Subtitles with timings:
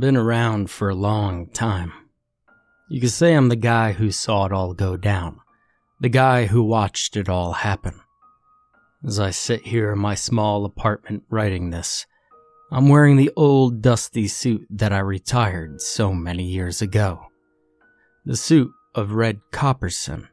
[0.00, 1.92] been around for a long time.
[2.88, 5.40] You could say I'm the guy who saw it all go down,
[6.00, 8.00] the guy who watched it all happen.
[9.04, 12.06] As I sit here in my small apartment writing this,
[12.72, 17.26] I'm wearing the old dusty suit that I retired so many years ago.
[18.24, 20.28] The suit of Red Copperson,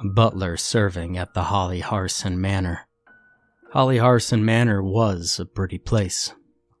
[0.00, 2.88] a butler serving at the Hollyharson Manor.
[3.72, 6.32] Hollyharson Manor was a pretty place,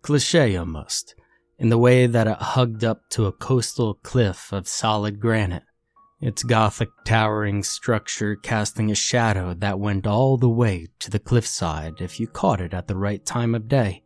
[0.02, 1.14] cliche almost,
[1.60, 5.62] in the way that it hugged up to a coastal cliff of solid granite,
[6.18, 12.00] its Gothic towering structure casting a shadow that went all the way to the cliffside
[12.00, 14.02] if you caught it at the right time of day.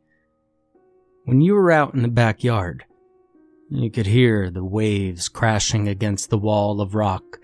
[1.26, 2.84] When you were out in the backyard,
[3.70, 7.38] you could hear the waves crashing against the wall of rock,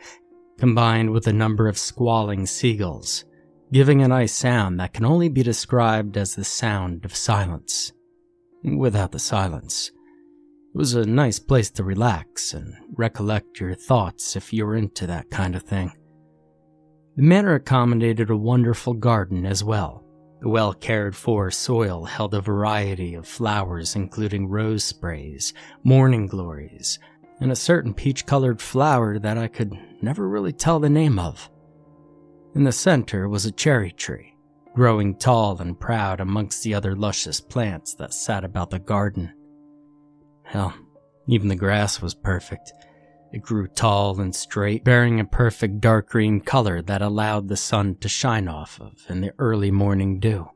[0.58, 3.24] combined with a number of squalling seagulls,
[3.72, 7.92] giving a nice sound that can only be described as the sound of silence.
[8.62, 9.92] Without the silence,
[10.72, 15.06] it was a nice place to relax and recollect your thoughts if you were into
[15.06, 15.92] that kind of thing.
[17.16, 20.04] The manor accommodated a wonderful garden as well,
[20.40, 25.52] the well cared for soil held a variety of flowers, including rose sprays,
[25.84, 26.98] morning glories,
[27.40, 31.50] and a certain peach colored flower that I could never really tell the name of.
[32.54, 34.34] In the center was a cherry tree,
[34.74, 39.34] growing tall and proud amongst the other luscious plants that sat about the garden.
[40.50, 40.74] Hell,
[41.26, 42.72] even the grass was perfect
[43.32, 47.94] it grew tall and straight, bearing a perfect dark green color that allowed the sun
[48.00, 50.50] to shine off of in the early morning dew.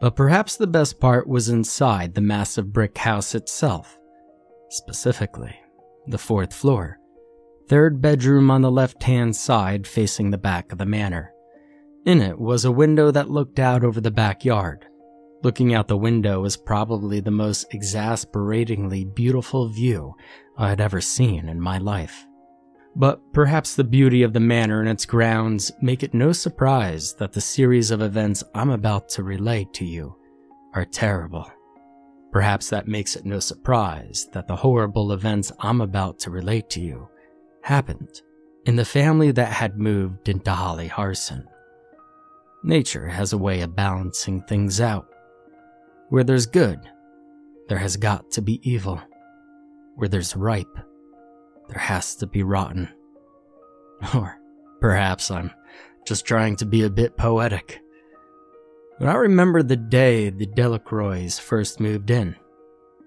[0.00, 3.98] But perhaps the best part was inside the massive brick house itself.
[4.70, 5.54] Specifically,
[6.06, 6.98] the fourth floor,
[7.68, 11.32] third bedroom on the left hand side facing the back of the manor.
[12.06, 14.86] In it was a window that looked out over the backyard.
[15.42, 20.14] Looking out the window was probably the most exasperatingly beautiful view
[20.56, 22.26] I had ever seen in my life.
[22.96, 27.32] But perhaps the beauty of the manor and its grounds make it no surprise that
[27.32, 30.16] the series of events I'm about to relate to you
[30.72, 31.50] are terrible.
[32.32, 36.80] Perhaps that makes it no surprise that the horrible events I'm about to relate to
[36.80, 37.08] you
[37.62, 38.22] happened
[38.64, 41.44] in the family that had moved into Hollyharson.
[42.64, 45.06] Nature has a way of balancing things out.
[46.08, 46.80] Where there's good,
[47.68, 49.00] there has got to be evil.
[49.96, 50.78] Where there's ripe,
[51.68, 52.88] there has to be rotten.
[54.14, 54.38] Or
[54.80, 55.50] perhaps I'm
[56.06, 57.80] just trying to be a bit poetic.
[58.98, 62.36] But I remember the day the Delacroix first moved in.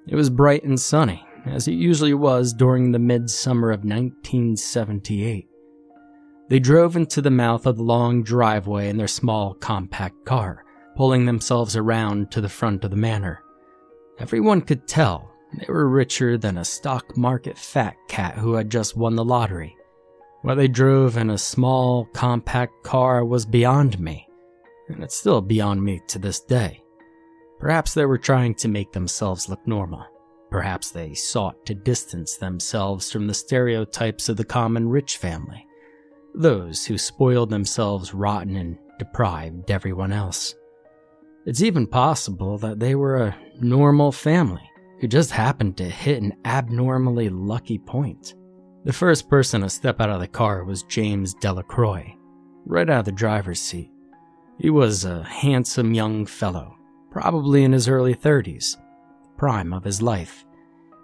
[0.07, 5.47] It was bright and sunny, as it usually was during the midsummer of 1978.
[6.49, 10.65] They drove into the mouth of the long driveway in their small, compact car,
[10.99, 13.41] pulling themselves around to the front of the manor.
[14.19, 18.97] Everyone could tell they were richer than a stock market fat cat who had just
[18.97, 19.77] won the lottery.
[20.41, 24.27] Why they drove in a small, compact car was beyond me,
[24.89, 26.83] and it's still beyond me to this day.
[27.61, 30.05] Perhaps they were trying to make themselves look normal.
[30.51, 35.65] Perhaps they sought to distance themselves from the stereotypes of the common rich family,
[36.35, 40.55] those who spoiled themselves rotten and deprived everyone else.
[41.49, 46.37] It's even possible that they were a normal family who just happened to hit an
[46.45, 48.35] abnormally lucky point.
[48.83, 52.15] The first person to step out of the car was James Delacroix,
[52.67, 53.89] right out of the driver's seat.
[54.59, 56.75] He was a handsome young fellow,
[57.09, 58.77] probably in his early 30s,
[59.35, 60.45] prime of his life.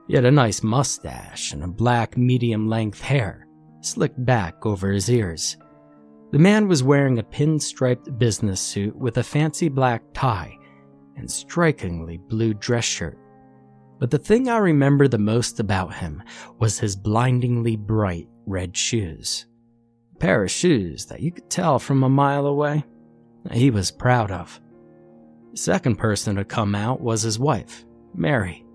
[0.07, 3.47] He had a nice mustache and a black medium length hair,
[3.81, 5.57] slicked back over his ears.
[6.35, 10.59] The man was wearing a pinstriped business suit with a fancy black tie
[11.16, 13.18] and strikingly blue dress shirt.
[14.00, 16.22] But the thing I remember the most about him
[16.59, 19.46] was his blindingly bright red shoes.
[20.14, 22.84] A pair of shoes that you could tell from a mile away
[23.53, 24.59] he was proud of.
[25.52, 28.66] The second person to come out was his wife, Mary.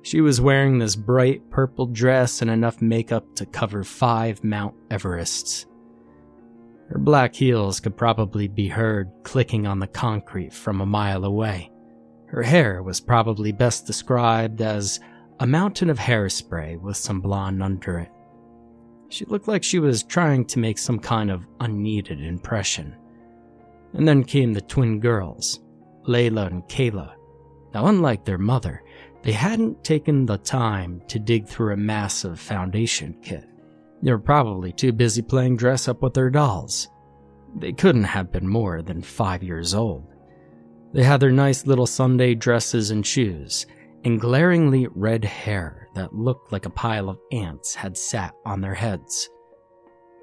[0.00, 5.66] She was wearing this bright purple dress and enough makeup to cover five Mount Everests.
[6.90, 11.70] Her black heels could probably be heard clicking on the concrete from a mile away.
[12.26, 14.98] Her hair was probably best described as
[15.38, 18.10] a mountain of hairspray with some blonde under it.
[19.08, 22.96] She looked like she was trying to make some kind of unneeded impression.
[23.94, 25.60] And then came the twin girls,
[26.08, 27.14] Layla and Kayla.
[27.72, 28.82] Now, unlike their mother,
[29.22, 33.44] they hadn't taken the time to dig through a massive foundation kit.
[34.02, 36.88] They were probably too busy playing dress up with their dolls.
[37.56, 40.06] They couldn't have been more than five years old.
[40.92, 43.66] They had their nice little Sunday dresses and shoes,
[44.04, 48.74] and glaringly red hair that looked like a pile of ants had sat on their
[48.74, 49.28] heads.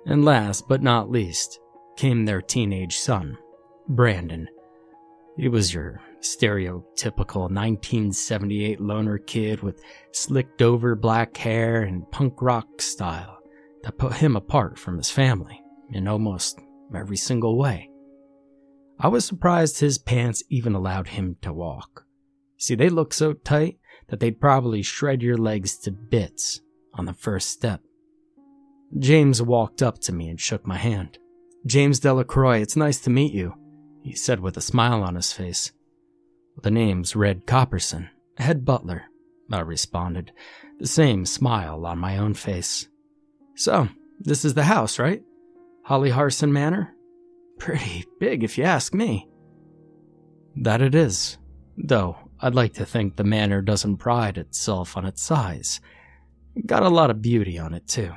[0.06, 1.60] And last but not least
[1.98, 3.38] came their teenage son,
[3.90, 4.48] Brandon.
[5.38, 9.82] He was your stereotypical 1978 loner kid with
[10.12, 13.37] slicked over black hair and punk rock style
[13.88, 15.64] that put him apart from his family
[15.94, 16.60] in almost
[16.94, 17.90] every single way.
[19.00, 22.04] I was surprised his pants even allowed him to walk.
[22.58, 23.80] See, they look so tight
[24.10, 26.60] that they'd probably shred your legs to bits
[26.96, 27.80] on the first step.
[29.00, 31.18] James walked up to me and shook my hand.
[31.66, 33.54] James Delacroix, it's nice to meet you,
[34.04, 35.72] he said with a smile on his face.
[36.62, 39.06] The name's Red Copperson, head butler,
[39.50, 40.34] I responded,
[40.78, 42.90] the same smile on my own face.
[43.58, 43.90] So,
[44.20, 45.24] this is the house, right?
[45.90, 46.94] Hollyharson Manor?
[47.58, 49.28] Pretty big, if you ask me.
[50.56, 51.40] That it is,
[51.76, 55.82] though I'd like to think the manor doesn't pride itself on its size.
[56.68, 58.14] Got a lot of beauty on it, too.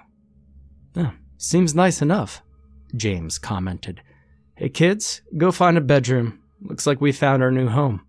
[0.96, 2.42] Oh, seems nice enough,
[2.94, 4.02] James commented.
[4.56, 6.40] Hey kids, go find a bedroom.
[6.60, 8.02] Looks like we found our new home.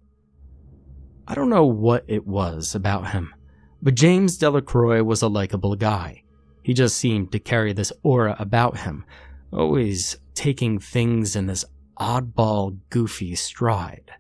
[1.26, 3.34] I don't know what it was about him,
[3.82, 6.24] but James Delacroix was a likable guy.
[6.64, 9.06] He just seemed to carry this aura about him,
[9.52, 11.66] always taking things in this
[12.00, 14.12] oddball, goofy stride.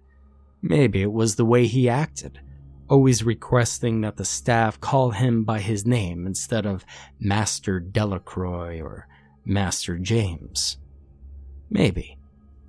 [0.62, 2.40] Maybe it was the way he acted,
[2.88, 6.86] always requesting that the staff call him by his name instead of
[7.20, 9.08] Master Delacroix or
[9.46, 10.78] Master James.
[11.70, 12.18] Maybe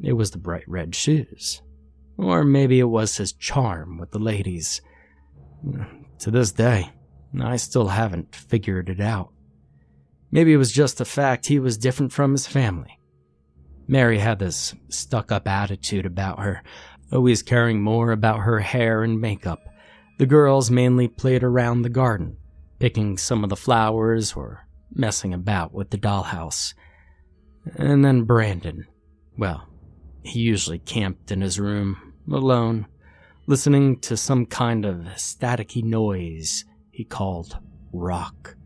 [0.02, 1.62] it was the bright red shoes.
[2.16, 4.80] Or maybe it was his charm with the ladies.
[6.20, 6.90] To this day,
[7.40, 9.32] I still haven't figured it out.
[10.32, 12.98] Maybe it was just the fact he was different from his family.
[13.86, 16.62] Mary had this stuck up attitude about her,
[17.12, 19.60] always caring more about her hair and makeup.
[20.18, 22.38] The girls mainly played around the garden,
[22.78, 26.72] picking some of the flowers or messing about with the dollhouse.
[27.76, 28.86] And then Brandon.
[29.36, 29.68] Well,
[30.22, 32.86] he usually camped in his room, alone,
[33.46, 37.58] listening to some kind of staticky noise he called
[37.92, 38.56] rock.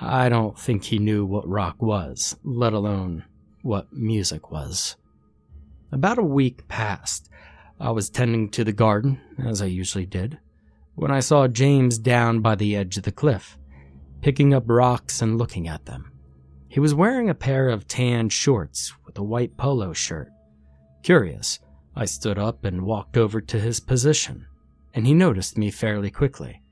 [0.00, 3.24] I don't think he knew what rock was, let alone
[3.62, 4.96] what music was.
[5.90, 7.28] About a week passed.
[7.80, 10.38] I was tending to the garden, as I usually did,
[10.94, 13.58] when I saw James down by the edge of the cliff,
[14.20, 16.12] picking up rocks and looking at them.
[16.68, 20.28] He was wearing a pair of tan shorts with a white polo shirt.
[21.02, 21.58] Curious,
[21.96, 24.46] I stood up and walked over to his position,
[24.94, 26.62] and he noticed me fairly quickly.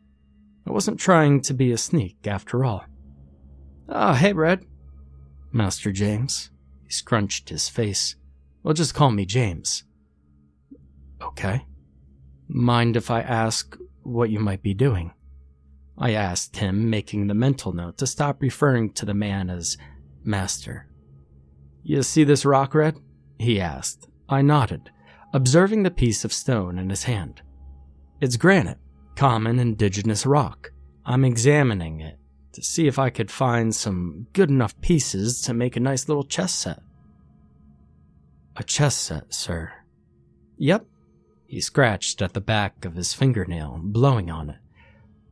[0.67, 2.85] I wasn't trying to be a sneak, after all.
[3.89, 4.67] Oh, hey, Red.
[5.53, 6.51] Master James.
[6.85, 8.17] He scrunched his face.
[8.63, 9.85] Well, just call me James.
[11.23, 11.67] Okay.
[12.49, 15.13] Mind if I ask what you might be doing?
[15.99, 19.79] I asked him, making the mental note to stop referring to the man as
[20.25, 20.89] Master.
[21.83, 22.97] You see this rock, Red?
[23.39, 24.09] He asked.
[24.29, 24.91] I nodded,
[25.33, 27.43] observing the piece of stone in his hand.
[28.21, 28.79] It's granite,
[29.15, 30.73] common indigenous rock.
[31.05, 32.19] I'm examining it
[32.57, 36.25] to see if I could find some good enough pieces to make a nice little
[36.25, 36.81] chess set.
[38.57, 39.73] A chess set, sir.
[40.57, 40.87] Yep.
[41.47, 44.57] He scratched at the back of his fingernail, blowing on it.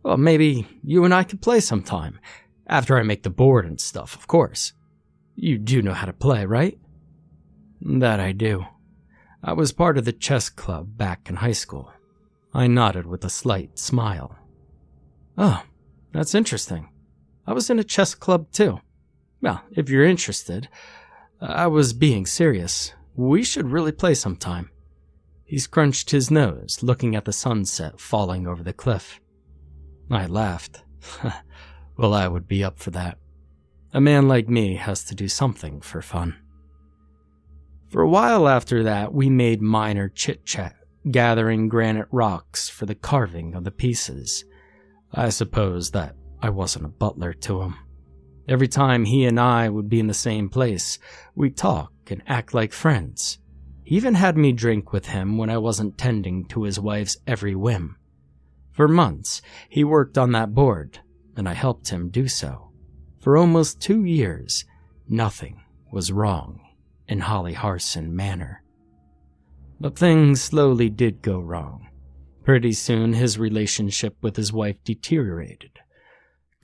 [0.03, 2.21] Well, maybe you and I could play sometime.
[2.67, 4.75] After I make the board and stuff, of course.
[5.35, 6.79] You do know how to play, right?
[7.81, 8.67] That I do.
[9.43, 11.91] I was part of the chess club back in high school.
[12.53, 14.37] I nodded with a slight smile.
[15.39, 15.63] Oh,
[16.13, 16.91] that's interesting.
[17.47, 18.81] I was in a chess club too.
[19.41, 20.69] Well, if you're interested,
[21.41, 22.93] I was being serious.
[23.15, 24.71] We should really play sometime.
[25.45, 29.21] He scrunched his nose, looking at the sunset falling over the cliff.
[30.11, 30.83] I laughed.
[31.97, 33.19] well, I would be up for that.
[33.93, 36.37] A man like me has to do something for fun.
[37.89, 40.75] For a while after that, we made minor chit chat,
[41.11, 44.45] gathering granite rocks for the carving of the pieces.
[45.13, 47.77] I suppose that I wasn't a butler to him.
[48.47, 50.99] Every time he and I would be in the same place,
[51.35, 53.39] we'd talk and act like friends.
[53.85, 57.55] He even had me drink with him when I wasn't tending to his wife's every
[57.55, 57.97] whim.
[58.73, 61.01] For months, he worked on that board,
[61.37, 62.71] and I helped him do so.
[63.21, 64.65] For almost two years,
[65.09, 65.63] nothing
[65.93, 66.61] was wrong
[67.09, 68.63] in Hollyharson Manor.
[69.81, 71.89] But things slowly did go wrong.
[72.43, 75.81] Pretty soon, his relationship with his wife deteriorated.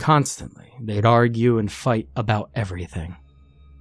[0.00, 3.16] Constantly, they'd argue and fight about everything.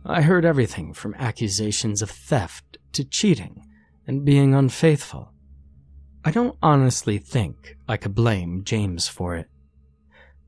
[0.06, 3.66] I heard everything from accusations of theft to cheating
[4.06, 5.32] and being unfaithful.
[6.26, 9.48] I don't honestly think I could blame James for it.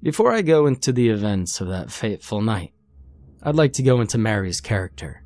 [0.04, 2.74] Before I go into the events of that fateful night,
[3.42, 5.24] I'd like to go into Mary's character.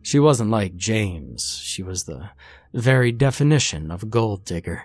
[0.00, 2.30] She wasn't like James, she was the
[2.72, 4.84] very definition of a gold digger.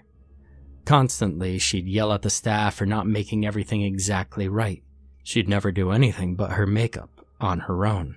[0.84, 4.84] Constantly, she'd yell at the staff for not making everything exactly right.
[5.28, 7.10] She'd never do anything but her makeup
[7.42, 8.16] on her own.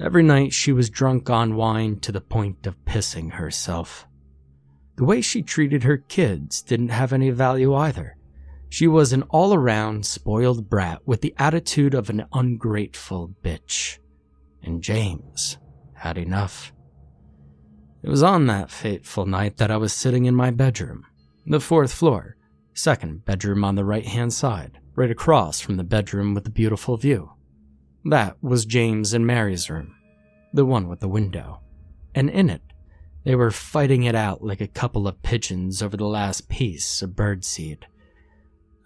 [0.00, 4.06] Every night, she was drunk on wine to the point of pissing herself.
[4.94, 8.16] The way she treated her kids didn't have any value either.
[8.68, 13.98] She was an all around spoiled brat with the attitude of an ungrateful bitch.
[14.62, 15.58] And James
[15.94, 16.72] had enough.
[18.04, 21.04] It was on that fateful night that I was sitting in my bedroom,
[21.44, 22.36] the fourth floor,
[22.80, 26.96] second bedroom on the right hand side, right across from the bedroom with the beautiful
[26.96, 27.30] view.
[28.04, 29.94] That was James and Mary's room,
[30.54, 31.60] the one with the window.
[32.14, 32.62] And in it,
[33.24, 37.10] they were fighting it out like a couple of pigeons over the last piece of
[37.10, 37.82] birdseed.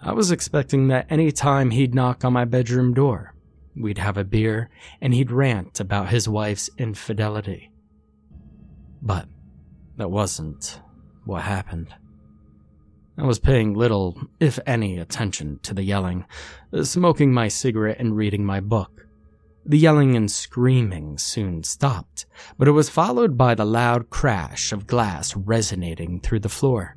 [0.03, 3.35] I was expecting that any time he'd knock on my bedroom door,
[3.77, 4.71] we'd have a beer
[5.01, 7.71] and he'd rant about his wife's infidelity.
[9.01, 9.29] But
[9.97, 10.81] that wasn't
[11.25, 11.95] what happened.
[13.16, 16.25] I was paying little, if any, attention to the yelling,
[16.83, 19.06] smoking my cigarette and reading my book.
[19.64, 22.26] The yelling and screaming soon stopped,
[22.59, 26.97] but it was followed by the loud crash of glass resonating through the floor.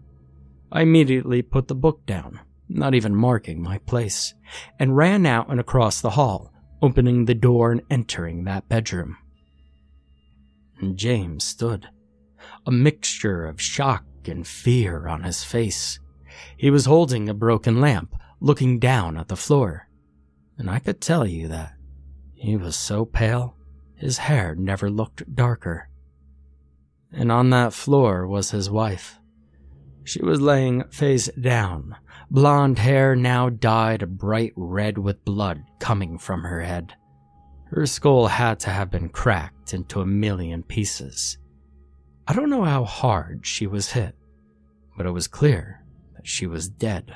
[0.72, 4.34] I immediately put the book down, not even marking my place,
[4.80, 9.18] and ran out and across the hall, opening the door and entering that bedroom.
[10.80, 11.88] And James stood,
[12.66, 16.00] a mixture of shock and fear on his face.
[16.56, 19.88] He was holding a broken lamp, looking down at the floor,
[20.58, 21.74] and I could tell you that
[22.34, 23.56] he was so pale,
[23.96, 25.90] his hair never looked darker.
[27.12, 29.20] And on that floor was his wife.
[30.04, 31.96] She was laying face down,
[32.30, 36.94] blonde hair now dyed a bright red with blood coming from her head.
[37.72, 41.38] Her skull had to have been cracked into a million pieces.
[42.28, 44.16] I don't know how hard she was hit,
[44.96, 45.84] but it was clear
[46.28, 47.16] she was dead.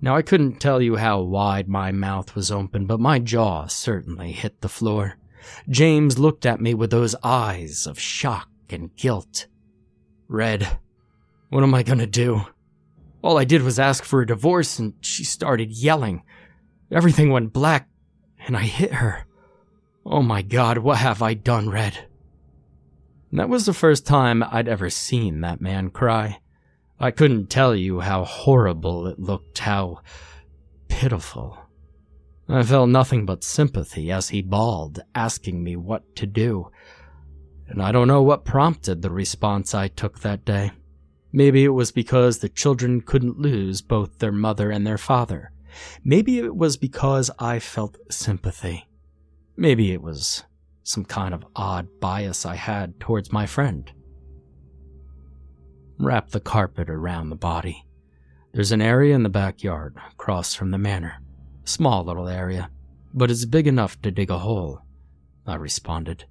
[0.00, 4.32] Now, I couldn't tell you how wide my mouth was open, but my jaw certainly
[4.32, 5.16] hit the floor.
[5.68, 9.46] James looked at me with those eyes of shock and guilt.
[10.28, 10.78] Red,
[11.48, 12.42] what am I gonna do?
[13.22, 16.22] All I did was ask for a divorce and she started yelling.
[16.90, 17.88] Everything went black
[18.46, 19.26] and I hit her.
[20.06, 22.06] Oh my god, what have I done, Red?
[23.32, 26.39] That was the first time I'd ever seen that man cry.
[27.02, 30.02] I couldn't tell you how horrible it looked, how
[30.88, 31.58] pitiful.
[32.46, 36.70] I felt nothing but sympathy as he bawled, asking me what to do.
[37.68, 40.72] And I don't know what prompted the response I took that day.
[41.32, 45.52] Maybe it was because the children couldn't lose both their mother and their father.
[46.04, 48.88] Maybe it was because I felt sympathy.
[49.56, 50.44] Maybe it was
[50.82, 53.90] some kind of odd bias I had towards my friend
[56.00, 57.84] wrap the carpet around the body.
[58.52, 61.20] There's an area in the backyard, across from the manor.
[61.64, 62.70] Small little area,
[63.12, 64.80] but it's big enough to dig a hole.
[65.46, 66.24] I responded.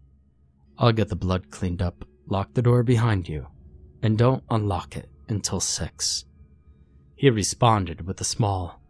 [0.77, 3.47] I'll get the blood cleaned up, lock the door behind you,
[4.01, 6.25] and don't unlock it until six.
[7.15, 8.81] He responded with a small,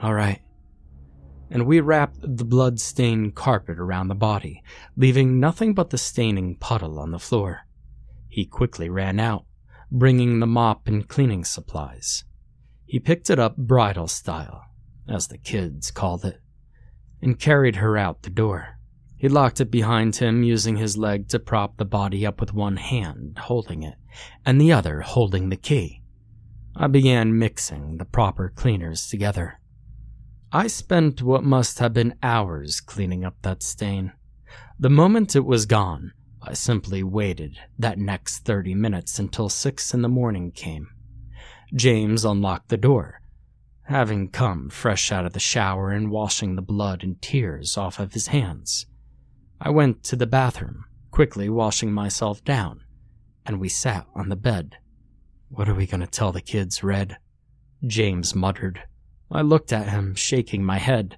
[0.00, 0.40] All right.
[1.50, 4.62] And we wrapped the blood stained carpet around the body,
[4.96, 7.66] leaving nothing but the staining puddle on the floor.
[8.28, 9.44] He quickly ran out,
[9.92, 12.24] bringing the mop and cleaning supplies.
[12.86, 14.64] He picked it up bridal style,
[15.06, 16.40] as the kids called it,
[17.20, 18.78] and carried her out the door.
[19.18, 22.78] He locked it behind him, using his leg to prop the body up with one
[22.78, 23.96] hand holding it,
[24.46, 26.02] and the other holding the key.
[26.74, 29.60] I began mixing the proper cleaners together.
[30.50, 34.12] I spent what must have been hours cleaning up that stain.
[34.78, 36.12] The moment it was gone,
[36.44, 40.88] I simply waited that next 30 minutes until 6 in the morning came.
[41.74, 43.20] James unlocked the door,
[43.84, 48.12] having come fresh out of the shower and washing the blood and tears off of
[48.12, 48.86] his hands.
[49.60, 52.82] I went to the bathroom, quickly washing myself down,
[53.46, 54.76] and we sat on the bed.
[55.48, 57.18] What are we going to tell the kids, Red?
[57.86, 58.82] James muttered.
[59.30, 61.16] I looked at him, shaking my head.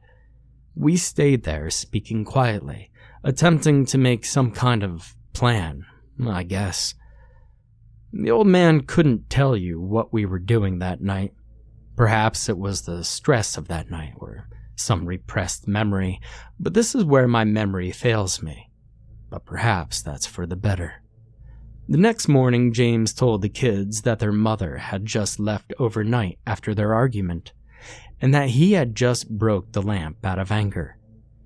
[0.75, 2.91] We stayed there, speaking quietly,
[3.25, 5.87] attempting to make some kind of plan,
[6.25, 6.95] I guess.
[8.13, 11.33] The old man couldn't tell you what we were doing that night.
[11.97, 16.21] Perhaps it was the stress of that night or some repressed memory,
[16.61, 18.71] but this is where my memory fails me.
[19.31, 21.03] But perhaps that's for the better.
[21.89, 26.75] The next morning, James told the kids that their mother had just left overnight after
[26.75, 27.53] their argument,
[28.21, 30.99] and that he had just broke the lamp out of anger.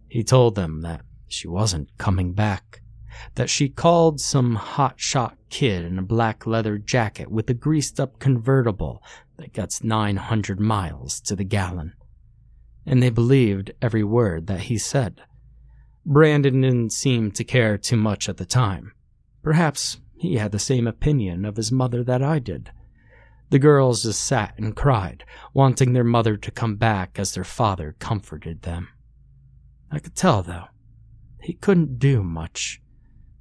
[0.08, 2.82] He told them that she wasn't coming back,
[3.34, 8.18] that she called some hotshot kid in a black leather jacket with a greased up
[8.18, 9.02] convertible
[9.36, 11.94] that gets 900 miles to the gallon.
[12.86, 15.22] And they believed every word that he said.
[16.04, 18.92] Brandon didn't seem to care too much at the time.
[19.42, 22.70] Perhaps he had the same opinion of his mother that I did.
[23.50, 27.94] The girls just sat and cried, wanting their mother to come back as their father
[27.98, 28.88] comforted them.
[29.90, 30.66] I could tell, though,
[31.40, 32.80] he couldn't do much.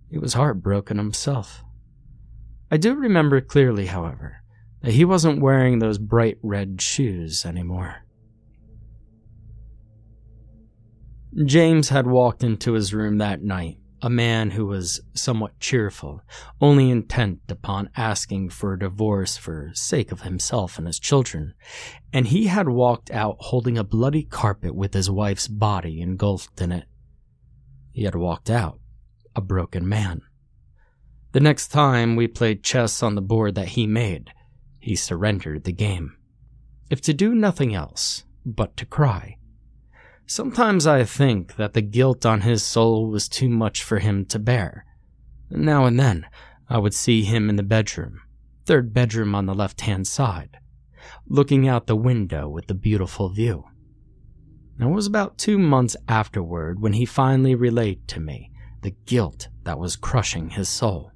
[0.10, 1.64] He was heartbroken himself.
[2.72, 4.44] I do remember clearly, however,
[4.82, 8.04] that he wasn't wearing those bright red shoes anymore.
[11.46, 16.22] James had walked into his room that night a man who was somewhat cheerful,
[16.62, 21.54] only intent upon asking for a divorce for sake of himself and his children,
[22.14, 26.72] and he had walked out holding a bloody carpet with his wife's body engulfed in
[26.72, 26.86] it.
[27.98, 28.80] He had walked out,
[29.36, 30.22] a broken man.
[31.32, 34.30] The next time we played chess on the board that he made,
[34.78, 36.16] he surrendered the game.
[36.92, 39.40] If to do nothing else but to cry,
[40.28, 44.38] Sometimes I think that the guilt on his soul was too much for him to
[44.38, 44.86] bear.
[45.50, 46.28] Now and then,
[46.70, 48.22] I would see him in the bedroom,
[48.68, 50.60] third bedroom on the left hand side,
[51.28, 53.64] looking out the window with the beautiful view.
[54.80, 59.80] It was about two months afterward when he finally relayed to me the guilt that
[59.80, 61.12] was crushing his soul.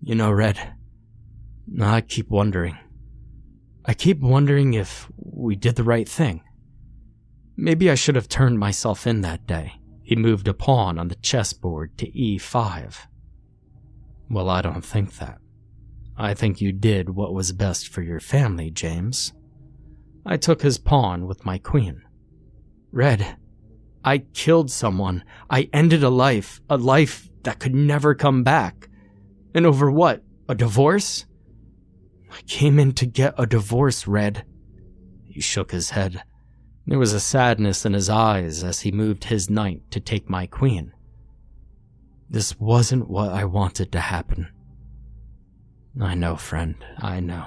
[0.00, 0.74] You know, Red,
[1.80, 2.78] I keep wondering.
[3.84, 6.42] I keep wondering if we did the right thing.
[7.56, 9.74] Maybe I should have turned myself in that day.
[10.02, 13.06] He moved a pawn on the chessboard to e5.
[14.30, 15.38] Well, I don't think that.
[16.16, 19.32] I think you did what was best for your family, James.
[20.24, 22.02] I took his pawn with my queen.
[22.96, 23.36] Red,
[24.02, 25.22] I killed someone.
[25.50, 28.88] I ended a life, a life that could never come back.
[29.54, 30.22] And over what?
[30.48, 31.26] A divorce?
[32.30, 34.46] I came in to get a divorce, Red.
[35.26, 36.22] He shook his head.
[36.86, 40.46] There was a sadness in his eyes as he moved his knight to take my
[40.46, 40.94] queen.
[42.30, 44.48] This wasn't what I wanted to happen.
[46.00, 47.44] I know, friend, I know.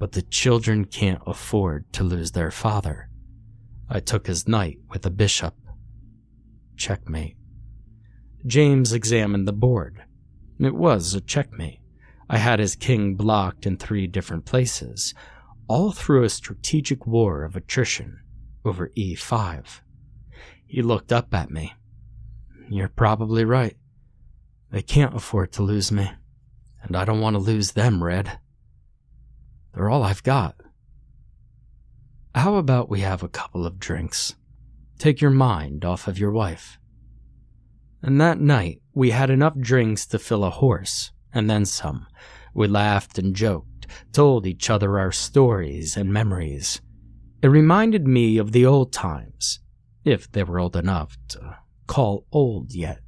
[0.00, 3.05] But the children can't afford to lose their father.
[3.88, 5.54] I took his knight with a bishop.
[6.76, 7.36] Checkmate.
[8.46, 10.04] James examined the board.
[10.58, 11.80] It was a checkmate.
[12.28, 15.14] I had his king blocked in three different places,
[15.68, 18.18] all through a strategic war of attrition
[18.64, 19.80] over E5.
[20.66, 21.74] He looked up at me.
[22.68, 23.76] You're probably right.
[24.70, 26.10] They can't afford to lose me,
[26.82, 28.40] and I don't want to lose them, Red.
[29.72, 30.56] They're all I've got.
[32.36, 34.34] How about we have a couple of drinks?
[34.98, 36.78] Take your mind off of your wife.
[38.02, 42.06] And that night, we had enough drinks to fill a horse, and then some.
[42.52, 46.82] We laughed and joked, told each other our stories and memories,
[47.42, 49.60] it reminded me of the old times,
[50.04, 53.00] if they were old enough to call old yet.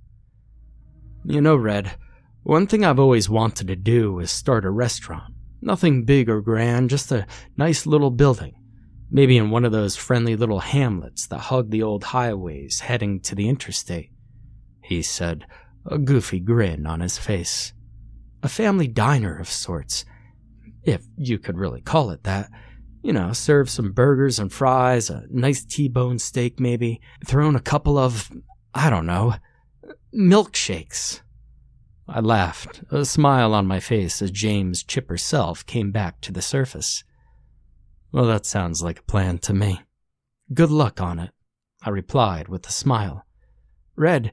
[1.27, 1.97] You know, Red,
[2.45, 5.35] one thing I've always wanted to do is start a restaurant.
[5.61, 7.27] Nothing big or grand, just a
[7.59, 8.58] nice little building.
[9.11, 13.35] Maybe in one of those friendly little hamlets that hug the old highways heading to
[13.35, 14.11] the interstate.
[14.83, 15.47] He said,
[15.87, 17.73] a goofy grin on his face.
[18.42, 20.05] A family diner of sorts,
[20.83, 22.51] if you could really call it that
[23.03, 27.61] you know, serve some burgers and fries, a nice T-bone steak maybe, throw in a
[27.61, 28.31] couple of,
[28.75, 29.35] I don't know,
[30.14, 31.21] milkshakes.
[32.09, 36.42] I laughed, a smile on my face as James' chipper self came back to the
[36.42, 37.05] surface.
[38.11, 39.83] Well, that sounds like a plan to me.
[40.55, 41.31] Good luck on it,
[41.83, 43.27] I replied with a smile.
[43.97, 44.33] Red,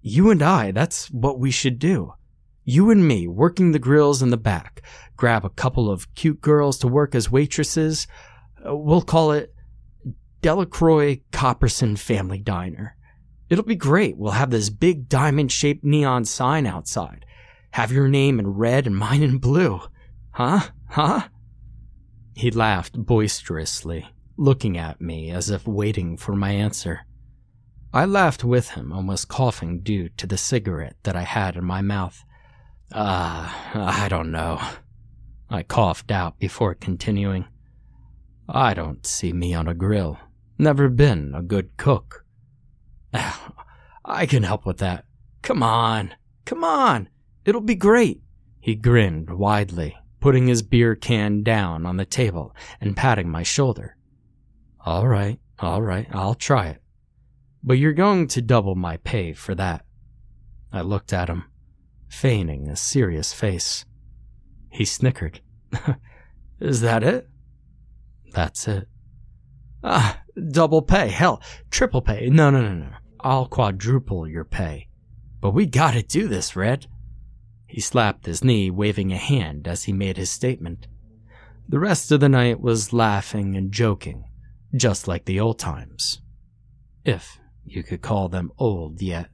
[0.00, 2.14] you and I, that's what we should do.
[2.64, 4.82] You and me working the grills in the back.
[5.16, 8.06] Grab a couple of cute girls to work as waitresses.
[8.64, 9.52] Uh, we'll call it
[10.42, 12.96] Delacroix Copperson Family Diner.
[13.48, 14.16] It'll be great.
[14.16, 17.26] We'll have this big diamond shaped neon sign outside.
[17.72, 19.80] Have your name in red and mine in blue.
[20.30, 20.68] Huh?
[20.88, 21.28] Huh?
[22.42, 24.04] He laughed boisterously,
[24.36, 27.06] looking at me as if waiting for my answer.
[27.92, 31.82] I laughed with him, almost coughing due to the cigarette that I had in my
[31.82, 32.24] mouth.
[32.92, 34.60] Ah, uh, I don't know.
[35.48, 37.44] I coughed out before continuing.
[38.48, 40.18] I don't see me on a grill.
[40.58, 42.24] Never been a good cook.
[44.04, 45.04] I can help with that.
[45.42, 47.08] Come on, come on.
[47.44, 48.20] It'll be great.
[48.58, 53.96] He grinned widely, putting his beer can down on the table and patting my shoulder.
[54.86, 56.80] All right, all right, I'll try it.
[57.64, 59.84] But you're going to double my pay for that.
[60.72, 61.44] I looked at him,
[62.08, 63.84] feigning a serious face.
[64.70, 65.40] He snickered.
[66.60, 67.28] Is that it?
[68.32, 68.86] That's it.
[69.82, 71.08] Ah, double pay.
[71.08, 72.28] Hell, triple pay.
[72.30, 72.92] No, no, no, no.
[73.20, 74.86] I'll quadruple your pay.
[75.40, 76.86] But we gotta do this, Red.
[77.72, 80.88] He slapped his knee, waving a hand as he made his statement.
[81.66, 84.24] The rest of the night was laughing and joking,
[84.76, 86.20] just like the old times.
[87.02, 89.30] If you could call them old yet.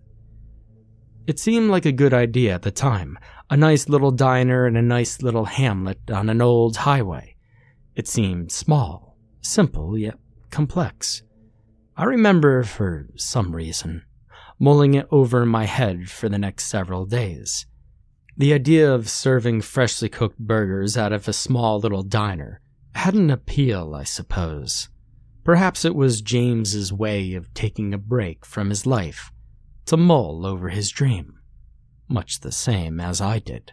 [1.27, 3.19] It seemed like a good idea at the time
[3.51, 7.35] a nice little diner in a nice little hamlet on an old highway.
[7.97, 10.15] It seemed small, simple, yet
[10.53, 11.23] complex.
[11.97, 14.05] I remember, for some reason,
[14.61, 17.67] mulling it over in my head for the next several days.
[18.39, 22.61] The idea of serving freshly cooked burgers out of a small little diner
[22.95, 24.89] had an appeal, I suppose.
[25.43, 29.33] Perhaps it was James's way of taking a break from his life
[29.87, 31.41] to mull over his dream,
[32.09, 33.73] much the same as I did.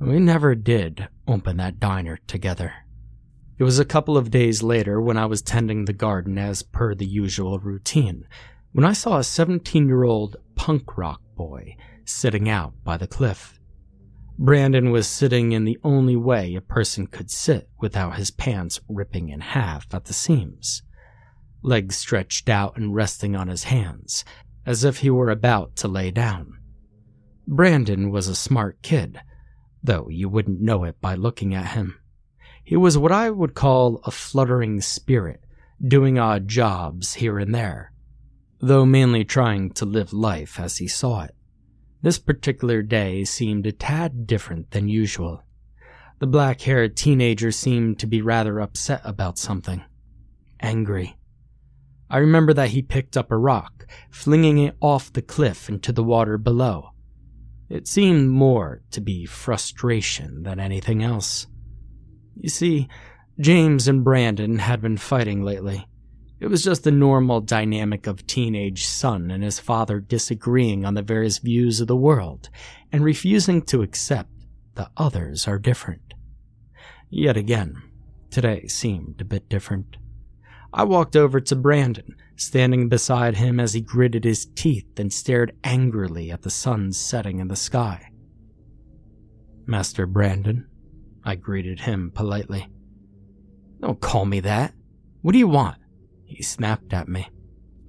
[0.00, 2.72] We never did open that diner together.
[3.58, 6.94] It was a couple of days later when I was tending the garden as per
[6.94, 8.26] the usual routine,
[8.72, 11.76] when I saw a 17 year old punk rock boy
[12.08, 13.58] sitting out by the cliff.
[14.38, 19.30] Brandon was sitting in the only way a person could sit without his pants ripping
[19.30, 20.82] in half at the seams.
[21.62, 24.24] Legs stretched out and resting on his hands,
[24.66, 26.58] as if he were about to lay down.
[27.46, 29.20] Brandon was a smart kid,
[29.82, 31.98] though you wouldn't know it by looking at him.
[32.64, 35.44] He was what I would call a fluttering spirit,
[35.80, 37.92] doing odd jobs here and there,
[38.60, 41.35] though mainly trying to live life as he saw it.
[42.06, 45.42] This particular day seemed a tad different than usual.
[46.20, 49.82] The black haired teenager seemed to be rather upset about something.
[50.60, 51.16] Angry.
[52.08, 56.04] I remember that he picked up a rock, flinging it off the cliff into the
[56.04, 56.90] water below.
[57.68, 61.48] It seemed more to be frustration than anything else.
[62.36, 62.86] You see,
[63.40, 65.88] James and Brandon had been fighting lately.
[66.38, 71.02] It was just the normal dynamic of teenage son and his father disagreeing on the
[71.02, 72.50] various views of the world
[72.92, 74.30] and refusing to accept
[74.74, 76.14] that others are different.
[77.08, 77.82] Yet again,
[78.30, 79.96] today seemed a bit different.
[80.74, 85.56] I walked over to Brandon, standing beside him as he gritted his teeth and stared
[85.64, 88.10] angrily at the sun setting in the sky.
[89.64, 90.68] Master Brandon,
[91.24, 92.68] I greeted him politely.
[93.80, 94.74] Don't call me that.
[95.22, 95.78] What do you want?
[96.26, 97.30] He snapped at me.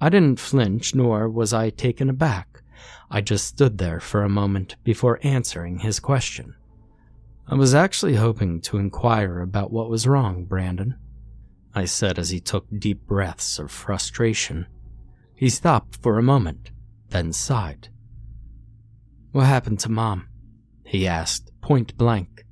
[0.00, 2.62] I didn't flinch, nor was I taken aback.
[3.10, 6.54] I just stood there for a moment before answering his question.
[7.46, 10.96] I was actually hoping to inquire about what was wrong, Brandon.
[11.74, 14.66] I said as he took deep breaths of frustration.
[15.34, 16.70] He stopped for a moment,
[17.08, 17.88] then sighed.
[19.32, 20.28] What happened to Mom?
[20.84, 22.44] He asked, point blank.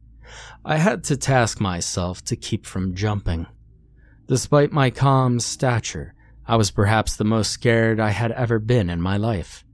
[0.64, 3.46] I had to task myself to keep from jumping.
[4.28, 6.12] Despite my calm stature,
[6.46, 9.64] I was perhaps the most scared I had ever been in my life.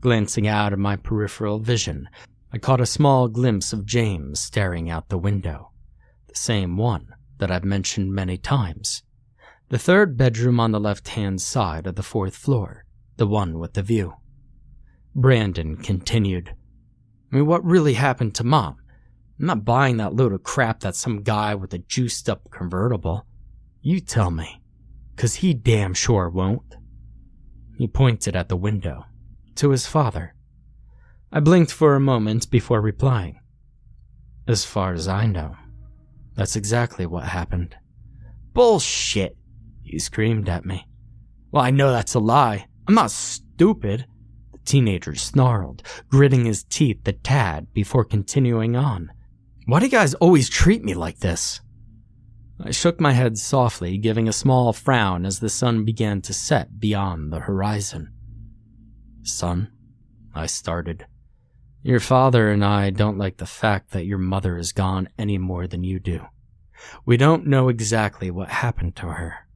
[0.00, 2.08] Glancing out of my peripheral vision,
[2.50, 5.72] I caught a small glimpse of James staring out the window.
[6.28, 9.02] The same one that I've mentioned many times.
[9.68, 12.86] The third bedroom on the left hand side of the fourth floor,
[13.18, 14.14] the one with the view.
[15.14, 16.54] Brandon continued.
[17.30, 18.76] I mean, what really happened to Mom?
[19.38, 23.26] I'm not buying that load of crap that some guy with a juiced up convertible.
[23.84, 24.62] You tell me,
[25.16, 26.76] 'cause he damn sure won't.
[27.76, 29.06] He pointed at the window,
[29.56, 30.34] to his father.
[31.32, 33.40] I blinked for a moment before replying.
[34.46, 35.56] As far as I know,
[36.34, 37.74] that's exactly what happened.
[38.54, 39.36] Bullshit!
[39.82, 40.86] He screamed at me.
[41.50, 42.66] Well, I know that's a lie.
[42.86, 44.06] I'm not stupid.
[44.52, 49.10] The teenager snarled, gritting his teeth a tad before continuing on.
[49.66, 51.60] Why do you guys always treat me like this?
[52.64, 56.78] I shook my head softly, giving a small frown as the sun began to set
[56.78, 58.12] beyond the horizon.
[59.24, 59.72] Son,
[60.32, 61.06] I started.
[61.82, 65.66] Your father and I don't like the fact that your mother is gone any more
[65.66, 66.26] than you do.
[67.04, 69.48] We don't know exactly what happened to her.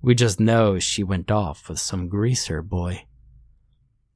[0.00, 3.04] We just know she went off with some greaser boy.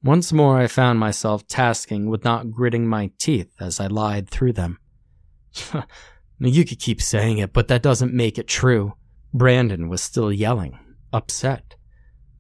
[0.03, 4.55] Once more, I found myself tasking with not gritting my teeth as I lied through
[4.55, 4.79] them.
[6.41, 8.95] You could keep saying it, but that doesn't make it true.
[9.35, 10.79] Brandon was still yelling,
[11.13, 11.77] upset.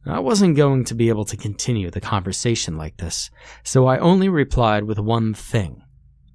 [0.06, 3.30] I wasn't going to be able to continue the conversation like this,
[3.62, 5.82] so I only replied with one thing,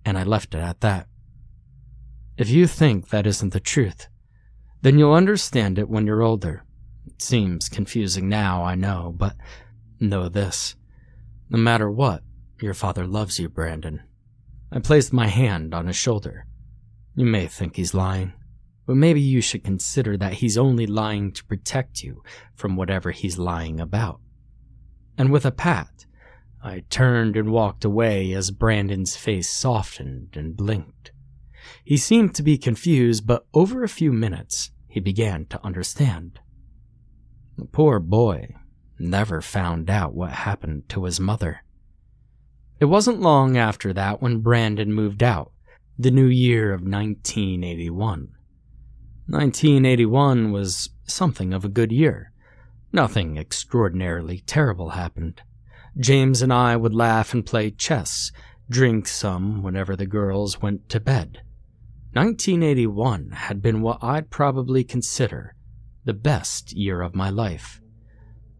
[0.05, 1.07] and I left it at that.
[2.37, 4.07] If you think that isn't the truth,
[4.81, 6.63] then you'll understand it when you're older.
[7.07, 9.35] It seems confusing now, I know, but
[9.99, 10.75] know this.
[11.49, 12.21] No matter what,
[12.61, 14.03] your father loves you, Brandon.
[14.71, 16.45] I placed my hand on his shoulder.
[17.15, 18.33] You may think he's lying,
[18.85, 22.21] but maybe you should consider that he's only lying to protect you
[22.55, 24.19] from whatever he's lying about.
[25.17, 26.05] And with a pat,
[26.61, 31.11] I turned and walked away as Brandon's face softened and blinked.
[31.83, 36.39] He seemed to be confused, but over a few minutes, he began to understand.
[37.57, 38.55] The poor boy
[38.99, 41.63] never found out what happened to his mother.
[42.79, 45.51] It wasn't long after that when Brandon moved out,
[45.97, 48.29] the new year of 1981.
[49.27, 52.31] 1981 was something of a good year.
[52.91, 55.41] Nothing extraordinarily terrible happened.
[55.97, 58.31] James and I would laugh and play chess,
[58.69, 61.41] drink some whenever the girls went to bed.
[62.11, 65.55] 1981 had been what I'd probably consider
[66.03, 67.79] the best year of my life.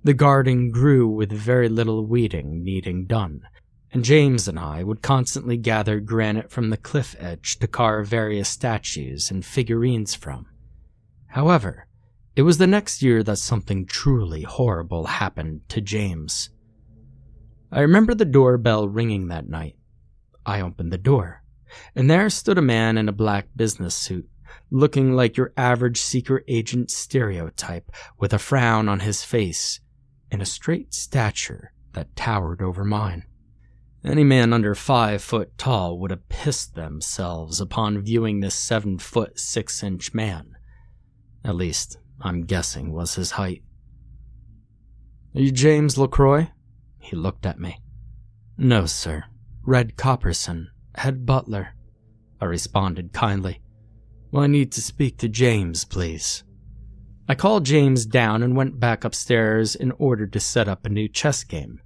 [0.03, 3.41] The garden grew with very little weeding needing done,
[3.95, 8.49] and James and I would constantly gather granite from the cliff edge to carve various
[8.49, 10.47] statues and figurines from.
[11.27, 11.87] However,
[12.35, 16.49] it was the next year that something truly horrible happened to James.
[17.71, 19.77] I remember the doorbell ringing that night.
[20.45, 21.41] I opened the door,
[21.95, 24.27] and there stood a man in a black business suit,
[24.69, 29.79] looking like your average secret agent stereotype, with a frown on his face
[30.29, 33.23] and a straight stature that towered over mine.
[34.05, 39.39] Any man under five foot tall would have pissed themselves upon viewing this seven foot
[39.39, 40.55] six inch man.
[41.43, 43.63] At least, I'm guessing was his height.
[45.33, 46.51] Are you James LaCroix?
[46.99, 47.79] He looked at me.
[48.59, 49.23] No, sir.
[49.63, 51.69] Red Copperson, head butler.
[52.39, 53.59] I responded kindly.
[54.31, 56.43] Well, I need to speak to James, please.
[57.27, 61.07] I called James down and went back upstairs in order to set up a new
[61.07, 61.81] chess game.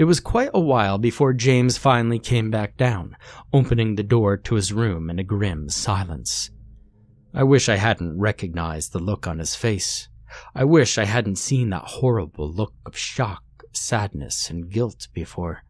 [0.00, 3.18] It was quite a while before James finally came back down,
[3.52, 6.48] opening the door to his room in a grim silence.
[7.34, 10.08] I wish I hadn't recognized the look on his face.
[10.54, 13.42] I wish I hadn't seen that horrible look of shock,
[13.74, 15.64] sadness, and guilt before.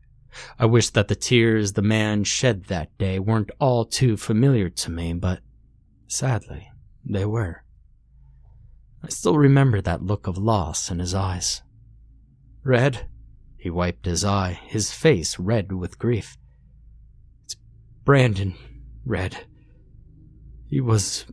[0.60, 4.92] I wish that the tears the man shed that day weren't all too familiar to
[4.92, 5.40] me, but
[6.06, 6.70] sadly,
[7.04, 7.64] they were.
[9.02, 11.62] I still remember that look of loss in his eyes.
[12.62, 13.08] Red,
[13.60, 16.38] he wiped his eye, his face red with grief.
[17.44, 17.56] It's
[18.04, 18.54] Brandon,
[19.04, 19.44] Red.
[20.66, 21.26] He was.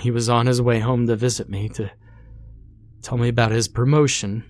[0.00, 1.90] He was on his way home to visit me, to
[3.00, 4.44] tell me about his promotion.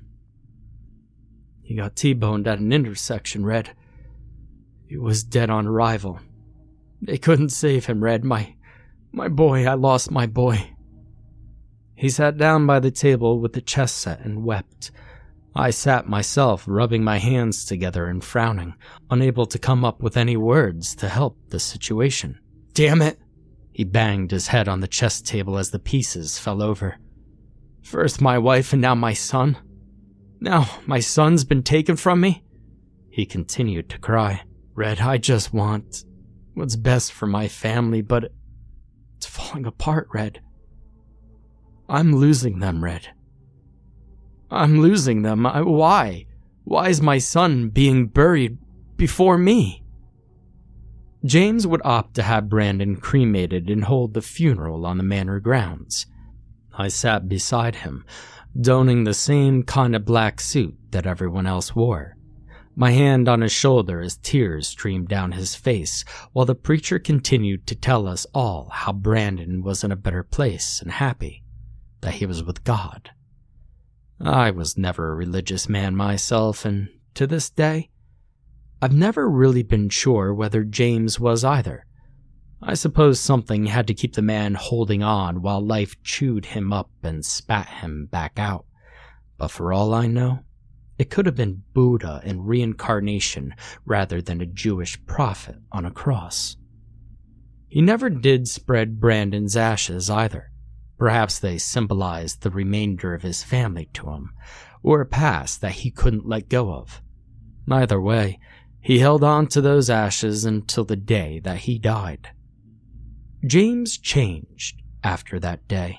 [1.62, 3.70] He got T boned at an intersection, Red.
[4.88, 6.18] He was dead on arrival.
[7.00, 8.24] They couldn't save him, Red.
[8.24, 8.56] My.
[9.12, 10.70] My boy, I lost my boy.
[11.94, 14.90] He sat down by the table with the chess set and wept
[15.56, 18.74] I sat myself, rubbing my hands together and frowning,
[19.08, 22.40] unable to come up with any words to help the situation.
[22.72, 23.20] Damn it!
[23.72, 26.96] He banged his head on the chess table as the pieces fell over.
[27.82, 29.56] First my wife and now my son.
[30.40, 32.44] Now my son's been taken from me?
[33.10, 34.42] He continued to cry.
[34.74, 36.04] Red, I just want
[36.54, 38.32] what's best for my family, but
[39.16, 40.40] it's falling apart, Red.
[41.88, 43.08] I'm losing them, Red.
[44.50, 45.46] I'm losing them.
[45.46, 46.26] I, why?
[46.64, 48.58] Why is my son being buried
[48.96, 49.82] before me?
[51.24, 56.06] James would opt to have Brandon cremated and hold the funeral on the manor grounds.
[56.76, 58.04] I sat beside him,
[58.60, 62.16] donning the same kind of black suit that everyone else wore.
[62.76, 67.66] My hand on his shoulder as tears streamed down his face, while the preacher continued
[67.68, 71.44] to tell us all how Brandon was in a better place and happy,
[72.00, 73.10] that he was with God.
[74.20, 77.90] I was never a religious man myself, and to this day,
[78.80, 81.86] I've never really been sure whether James was either.
[82.62, 86.90] I suppose something had to keep the man holding on while life chewed him up
[87.02, 88.64] and spat him back out.
[89.36, 90.40] But for all I know,
[90.98, 96.56] it could have been Buddha in reincarnation rather than a Jewish prophet on a cross.
[97.68, 100.52] He never did spread Brandon's ashes either.
[101.04, 104.32] Perhaps they symbolized the remainder of his family to him,
[104.82, 107.02] or a past that he couldn't let go of.
[107.70, 108.38] Either way,
[108.80, 112.30] he held on to those ashes until the day that he died.
[113.46, 115.98] James changed after that day.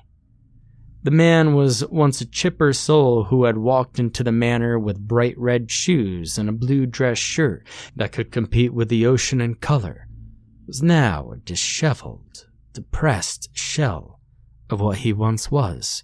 [1.03, 5.37] The man was once a chipper soul who had walked into the manor with bright
[5.37, 10.07] red shoes and a blue dress shirt that could compete with the ocean in color,
[10.65, 14.14] was now a disheveled, depressed shell
[14.69, 16.03] of what he once was.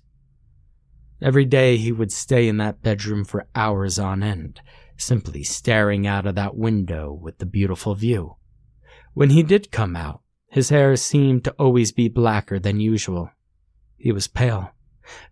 [1.22, 4.62] Every day he would stay in that bedroom for hours on end,
[4.98, 8.38] simply staring out of that window with the beautiful view.
[9.14, 13.30] When he did come out, his hair seemed to always be blacker than usual.
[13.98, 14.72] He was pale,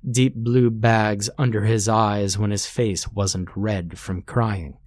[0.10, 4.78] deep blue bags under his eyes when his face wasn't red from crying.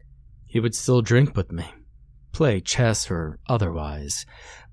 [0.47, 1.67] He would still drink with me,
[2.33, 4.25] play chess or otherwise,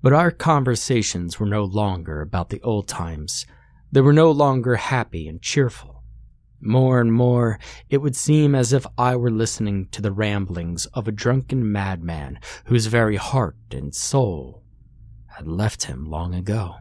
[0.02, 3.46] but our conversations were no longer about the old times.
[3.92, 6.04] They were no longer happy and cheerful.
[6.60, 11.08] More and more, it would seem as if I were listening to the ramblings of
[11.08, 14.62] a drunken madman whose very heart and soul
[15.26, 16.76] had left him long ago.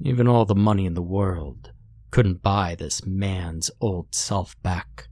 [0.00, 1.72] Even all the money in the world
[2.10, 5.08] couldn't buy this man's old self back.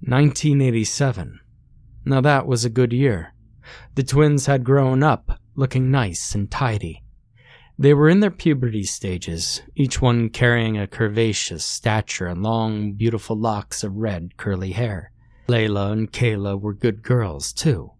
[0.00, 1.40] 1987.
[2.04, 3.34] Now that was a good year.
[3.96, 7.02] The twins had grown up, looking nice and tidy.
[7.82, 13.34] They were in their puberty stages, each one carrying a curvaceous stature and long, beautiful
[13.34, 15.10] locks of red, curly hair.
[15.48, 17.90] Layla and Kayla were good girls, too.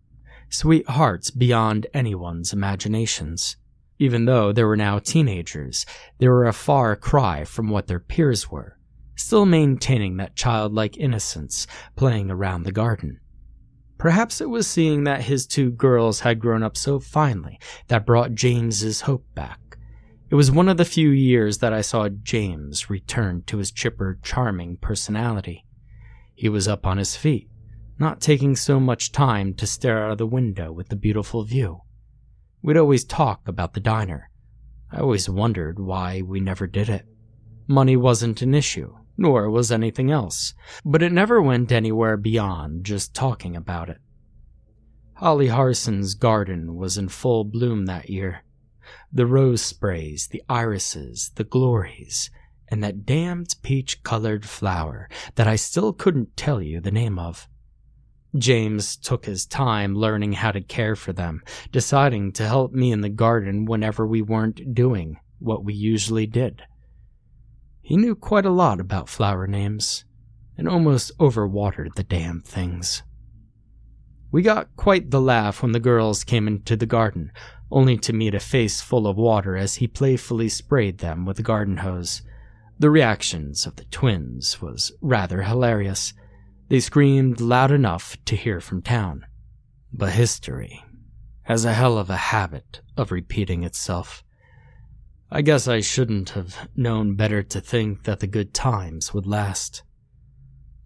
[0.49, 3.57] Sweethearts beyond anyone's imaginations.
[3.99, 5.85] Even though they were now teenagers,
[6.19, 8.79] they were a far cry from what their peers were,
[9.17, 11.67] still maintaining that childlike innocence,
[11.97, 13.19] playing around the garden.
[13.99, 18.37] Perhaps it was seeing that his two girls had grown up so finely that brought
[18.37, 19.59] James's hope back.
[20.33, 24.19] It was one of the few years that I saw James return to his chipper,
[24.23, 25.67] charming personality.
[26.35, 27.51] He was up on his feet,
[27.99, 31.83] not taking so much time to stare out of the window with the beautiful view.
[32.63, 34.31] We'd always talk about the diner.
[34.91, 37.05] I always wondered why we never did it.
[37.67, 43.13] Money wasn't an issue, nor was anything else, but it never went anywhere beyond just
[43.13, 43.99] talking about it.
[45.21, 48.45] Hollyharson's garden was in full bloom that year.
[49.13, 52.31] The rose sprays, the irises, the glories,
[52.69, 57.47] and that damned peach colored flower that I still couldn't tell you the name of.
[58.37, 63.03] James took his time learning how to care for them, deciding to help me in
[63.03, 66.63] the garden whenever we weren't doing what we usually did.
[67.83, 70.07] He knew quite a lot about flower names,
[70.57, 73.03] and almost overwatered the damn things.
[74.31, 77.33] We got quite the laugh when the girls came into the garden,
[77.73, 81.43] only to meet a face full of water as he playfully sprayed them with a
[81.43, 82.23] garden hose.
[82.79, 86.13] The reactions of the twins was rather hilarious.
[86.69, 89.27] They screamed loud enough to hear from town.
[89.93, 90.85] But history
[91.45, 94.23] has a hell of a habit of repeating itself.
[95.31, 99.83] I guess I shouldn't have known better to think that the good times would last.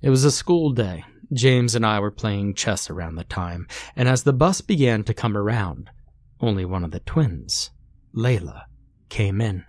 [0.02, 1.04] It was a school day.
[1.32, 5.14] James and I were playing chess around the time, and as the bus began to
[5.14, 5.90] come around,
[6.40, 7.70] only one of the twins,
[8.14, 8.62] Layla,
[9.08, 9.64] came in.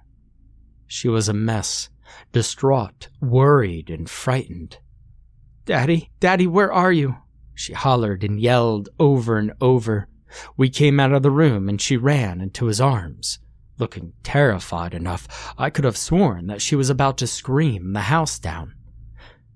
[0.85, 1.89] She was a mess,
[2.31, 4.79] distraught, worried, and frightened.
[5.65, 7.17] Daddy, Daddy, where are you?
[7.53, 10.07] She hollered and yelled over and over.
[10.55, 13.39] We came out of the room and she ran into his arms.
[13.79, 18.39] Looking terrified enough, I could have sworn that she was about to scream the house
[18.39, 18.73] down.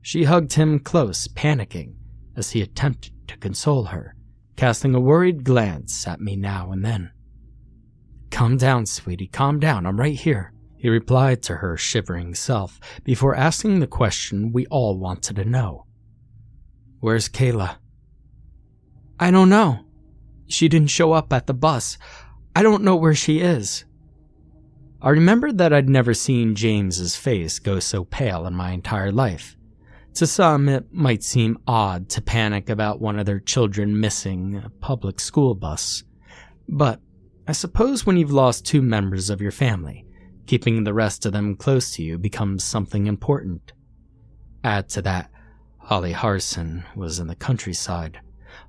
[0.02, 1.96] She hugged him close, panicking,
[2.36, 4.16] as he attempted to console her,
[4.62, 7.12] casting a worried glance at me now and then.
[8.30, 13.36] Calm down, sweetie, calm down, I'm right here, he replied to her shivering self before
[13.36, 15.88] asking the question we all wanted to know.
[17.00, 17.78] Where's Kayla?
[19.20, 19.80] I don't know.
[20.46, 21.98] She didn't show up at the bus.
[22.56, 23.86] I don't know where she is.
[25.02, 29.58] I remembered that I'd never seen James's face go so pale in my entire life.
[30.16, 34.70] To some, it might seem odd to panic about one of their children missing a
[34.70, 36.04] public school bus.
[36.68, 37.00] But
[37.48, 40.06] I suppose when you've lost two members of your family,
[40.46, 43.74] keeping the rest of them close to you becomes something important.
[44.64, 45.32] Add to that
[45.86, 48.20] Hollyharson was in the countryside,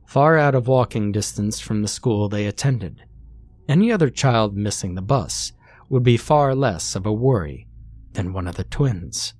[0.06, 3.04] far out of walking distance from the school they attended.
[3.68, 5.52] Any other child missing the bus
[5.88, 7.66] would be far less of a worry
[8.12, 9.34] than one of the twins.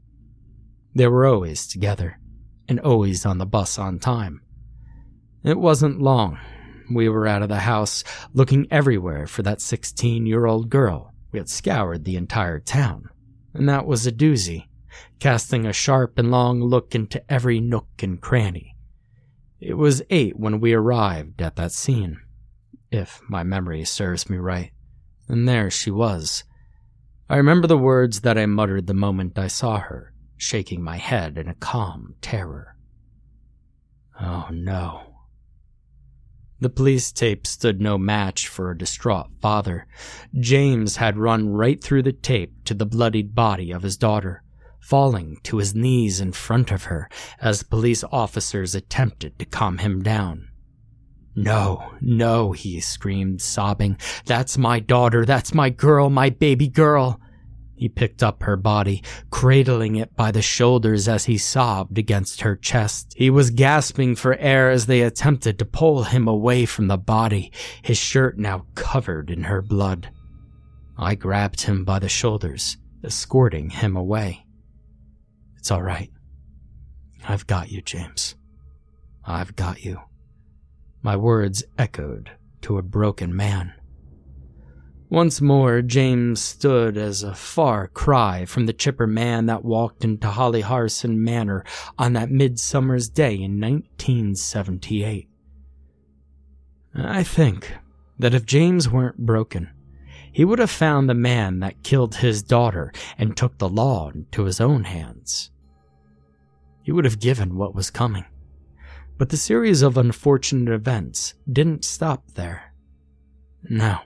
[0.94, 2.18] They were always together,
[2.68, 4.42] and always on the bus on time.
[5.44, 6.38] It wasn't long.
[6.92, 11.12] We were out of the house, looking everywhere for that 16 year old girl.
[11.32, 13.08] We had scoured the entire town,
[13.54, 14.66] and that was a doozy
[15.18, 18.76] casting a sharp and long look into every nook and cranny.
[19.60, 22.20] It was eight when we arrived at that scene,
[22.90, 24.72] if my memory serves me right,
[25.28, 26.44] and there she was.
[27.28, 30.11] I remember the words that I muttered the moment I saw her,
[30.42, 32.76] shaking my head in a calm terror.
[34.20, 35.14] Oh no.
[36.60, 39.86] The police tape stood no match for a distraught father.
[40.38, 44.42] James had run right through the tape to the bloodied body of his daughter,
[44.80, 47.08] falling to his knees in front of her
[47.40, 50.48] as police officers attempted to calm him down.
[51.34, 53.96] No, no, he screamed, sobbing.
[54.26, 55.24] That's my daughter.
[55.24, 57.20] That's my girl, my baby girl.
[57.82, 62.54] He picked up her body, cradling it by the shoulders as he sobbed against her
[62.54, 63.12] chest.
[63.16, 67.50] He was gasping for air as they attempted to pull him away from the body,
[67.82, 70.12] his shirt now covered in her blood.
[70.96, 74.46] I grabbed him by the shoulders, escorting him away.
[75.56, 76.12] It's all right.
[77.28, 78.36] I've got you, James.
[79.24, 79.98] I've got you.
[81.02, 82.30] My words echoed
[82.60, 83.72] to a broken man.
[85.12, 90.26] Once more, James stood as a far cry from the chipper man that walked into
[90.26, 91.66] Hollyharson Manor
[91.98, 95.28] on that midsummer's day in 1978.
[96.94, 97.74] I think
[98.18, 99.68] that if James weren't broken,
[100.32, 104.44] he would have found the man that killed his daughter and took the law into
[104.44, 105.50] his own hands.
[106.82, 108.24] He would have given what was coming.
[109.18, 112.72] But the series of unfortunate events didn't stop there.
[113.68, 113.98] No.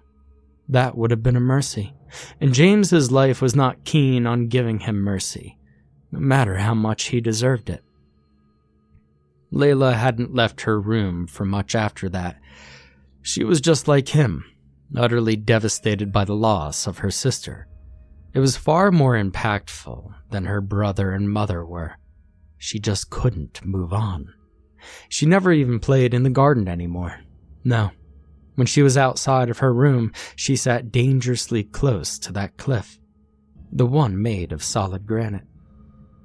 [0.68, 1.94] That would have been a mercy.
[2.40, 5.58] And James's life was not keen on giving him mercy,
[6.10, 7.82] no matter how much he deserved it.
[9.52, 12.36] Layla hadn't left her room for much after that.
[13.22, 14.44] She was just like him,
[14.96, 17.68] utterly devastated by the loss of her sister.
[18.34, 21.96] It was far more impactful than her brother and mother were.
[22.58, 24.32] She just couldn't move on.
[25.08, 27.20] She never even played in the garden anymore.
[27.64, 27.90] No,
[28.56, 32.98] when she was outside of her room, she sat dangerously close to that cliff,
[33.70, 35.46] the one made of solid granite.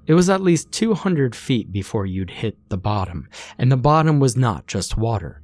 [0.07, 4.35] It was at least 200 feet before you'd hit the bottom, and the bottom was
[4.35, 5.43] not just water.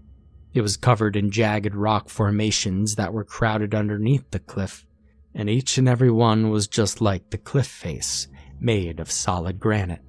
[0.54, 4.86] It was covered in jagged rock formations that were crowded underneath the cliff,
[5.36, 8.28] and each and every one was just like the cliff face,
[8.60, 10.02] made of solid granite.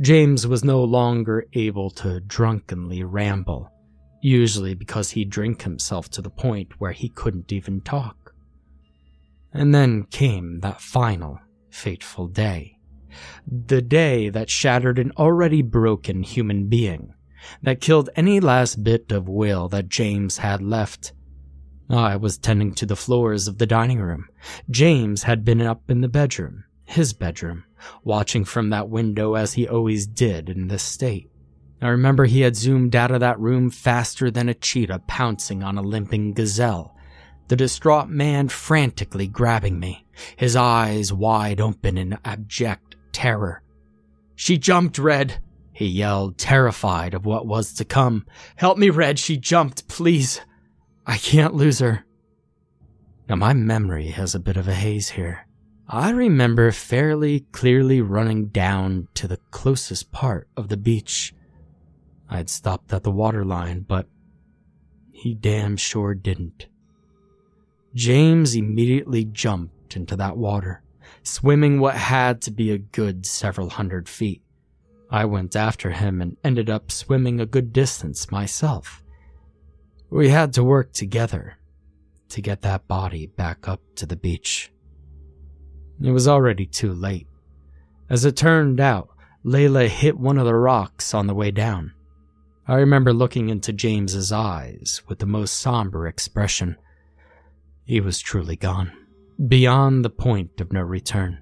[0.00, 3.70] James was no longer able to drunkenly ramble
[4.22, 8.34] usually because he'd drink himself to the point where he couldn't even talk.
[9.52, 11.38] And then came that final,
[11.70, 12.78] fateful day.
[13.46, 17.12] The day that shattered an already broken human being,
[17.62, 21.12] that killed any last bit of will that James had left.
[21.90, 24.28] I was tending to the floors of the dining room.
[24.70, 27.64] James had been up in the bedroom, his bedroom,
[28.04, 31.31] watching from that window as he always did in this state.
[31.82, 35.76] I remember he had zoomed out of that room faster than a cheetah pouncing on
[35.76, 36.96] a limping gazelle.
[37.48, 40.06] The distraught man frantically grabbing me,
[40.36, 43.62] his eyes wide open in abject terror.
[44.36, 48.26] She jumped, Red, he yelled, terrified of what was to come.
[48.54, 50.40] Help me, Red, she jumped, please.
[51.04, 52.04] I can't lose her.
[53.28, 55.48] Now, my memory has a bit of a haze here.
[55.88, 61.34] I remember fairly clearly running down to the closest part of the beach
[62.32, 64.06] I had stopped at the waterline, but
[65.10, 66.66] he damn sure didn't.
[67.94, 70.82] James immediately jumped into that water,
[71.22, 74.40] swimming what had to be a good several hundred feet.
[75.10, 79.04] I went after him and ended up swimming a good distance myself.
[80.08, 81.58] We had to work together
[82.30, 84.72] to get that body back up to the beach.
[86.02, 87.26] It was already too late.
[88.08, 89.10] As it turned out,
[89.44, 91.92] Layla hit one of the rocks on the way down.
[92.72, 96.78] I remember looking into James's eyes with the most somber expression.
[97.84, 98.90] He was truly gone,
[99.46, 101.38] beyond the point of no return.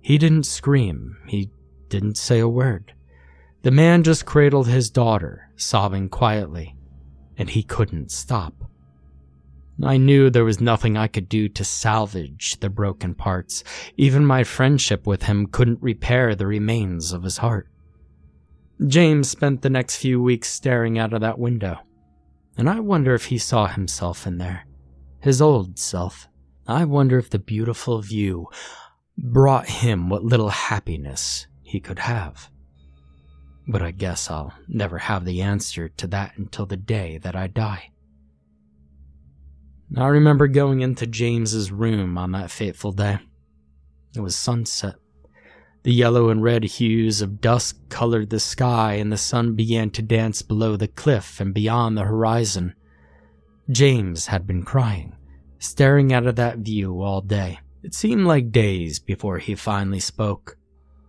[0.00, 1.50] He didn't scream, he
[1.90, 2.94] didn't say a word.
[3.60, 6.74] The man just cradled his daughter, sobbing quietly,
[7.36, 8.54] and he couldn't stop.
[9.84, 13.62] I knew there was nothing I could do to salvage the broken parts.
[13.98, 17.68] Even my friendship with him couldn't repair the remains of his heart.
[18.86, 21.78] James spent the next few weeks staring out of that window,
[22.56, 24.66] and I wonder if he saw himself in there.
[25.20, 26.28] His old self.
[26.66, 28.48] I wonder if the beautiful view
[29.18, 32.50] brought him what little happiness he could have.
[33.68, 37.48] But I guess I'll never have the answer to that until the day that I
[37.48, 37.90] die.
[39.96, 43.18] I remember going into James's room on that fateful day.
[44.16, 44.94] It was sunset.
[45.82, 50.02] The yellow and red hues of dusk colored the sky, and the sun began to
[50.02, 52.74] dance below the cliff and beyond the horizon.
[53.70, 55.16] James had been crying,
[55.58, 60.58] staring out of that view all day, It seemed like days before he finally spoke.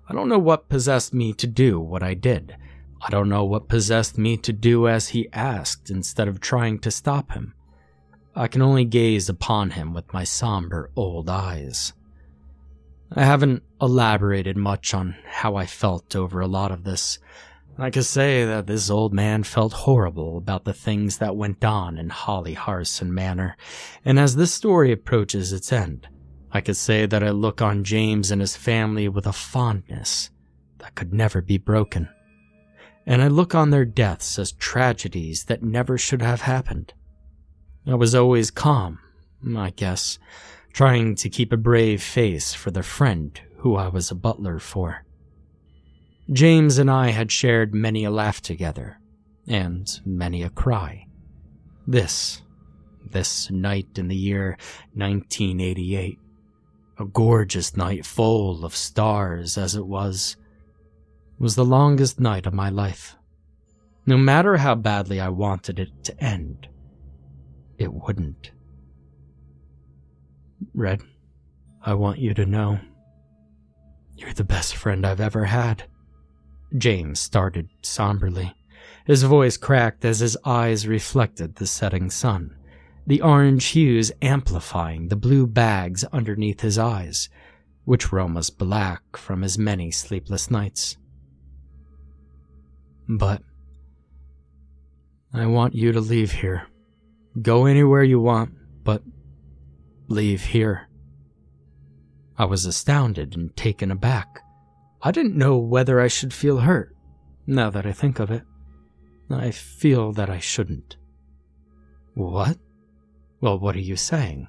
[0.07, 2.55] I don't know what possessed me to do what I did.
[3.01, 6.91] I don't know what possessed me to do as he asked instead of trying to
[6.91, 7.55] stop him.
[8.35, 11.91] I can only gaze upon him with my somber old eyes.
[13.13, 17.19] I haven't elaborated much on how I felt over a lot of this.
[17.77, 21.97] I could say that this old man felt horrible about the things that went on
[21.97, 23.57] in Hollyharson Manor,
[24.05, 26.07] and as this story approaches its end,
[26.51, 30.29] I could say that I look on James and his family with a fondness
[30.77, 32.09] that could never be broken.
[33.05, 36.93] And I look on their deaths as tragedies that never should have happened.
[37.87, 38.99] I was always calm,
[39.57, 40.19] I guess,
[40.73, 45.05] trying to keep a brave face for the friend who I was a butler for.
[46.31, 48.99] James and I had shared many a laugh together,
[49.47, 51.07] and many a cry.
[51.85, 52.41] This,
[53.09, 54.57] this night in the year
[54.93, 56.19] 1988,
[56.99, 60.37] a gorgeous night full of stars as it was,
[61.37, 63.15] was the longest night of my life.
[64.05, 66.67] No matter how badly I wanted it to end,
[67.77, 68.51] it wouldn't.
[70.73, 71.01] Red,
[71.83, 72.79] I want you to know
[74.15, 75.83] you're the best friend I've ever had.
[76.77, 78.53] James started somberly.
[79.05, 82.55] His voice cracked as his eyes reflected the setting sun,
[83.07, 87.29] the orange hues amplifying the blue bags underneath his eyes,
[87.85, 90.97] which were almost black from his many sleepless nights.
[93.09, 93.41] But
[95.33, 96.67] I want you to leave here.
[97.41, 98.53] Go anywhere you want,
[98.83, 99.01] but
[100.11, 100.87] leave here.
[102.37, 104.41] I was astounded and taken aback.
[105.01, 106.95] I didn't know whether I should feel hurt.
[107.47, 108.43] Now that I think of it,
[109.29, 110.97] I feel that I shouldn't.
[112.13, 112.57] What?
[113.39, 114.47] Well, what are you saying?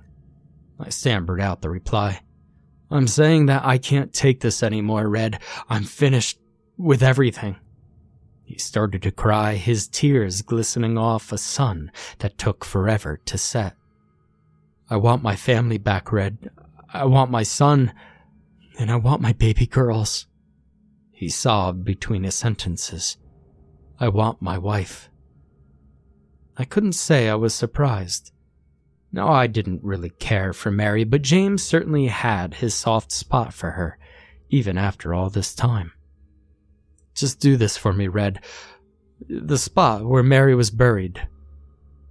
[0.79, 2.21] I stammered out the reply.
[2.91, 5.41] I'm saying that I can't take this anymore, Red.
[5.69, 6.39] I'm finished
[6.77, 7.57] with everything.
[8.45, 13.77] He started to cry, his tears glistening off a sun that took forever to set.
[14.93, 16.51] I want my family back, Red.
[16.93, 17.95] I want my son,
[18.79, 20.27] and I want my baby girls.
[21.11, 23.17] He sobbed between his sentences.
[23.99, 25.09] I want my wife.
[26.59, 28.33] I couldn't say I was surprised.
[29.11, 33.71] No, I didn't really care for Mary, but James certainly had his soft spot for
[33.71, 33.99] her,
[34.51, 35.93] even after all this time.
[37.15, 38.41] Just do this for me, Red.
[39.27, 41.27] The spot where Mary was buried.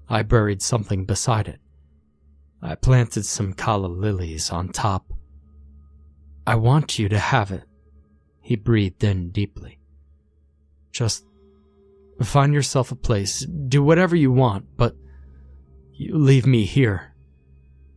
[0.10, 1.61] I buried something beside it.
[2.62, 5.12] I planted some calla lilies on top.
[6.46, 7.64] I want you to have it.
[8.42, 9.80] He breathed in deeply.
[10.92, 11.26] Just
[12.24, 13.46] find yourself a place.
[13.46, 14.96] Do whatever you want, but
[15.94, 17.14] you leave me here.